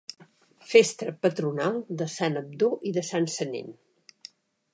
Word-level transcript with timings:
Festa 0.69 1.11
patronal 1.27 1.77
de 2.01 2.09
Sant 2.17 2.41
Abdó 2.45 2.71
i 2.93 2.95
Sant 3.11 3.33
Senén. 3.39 3.71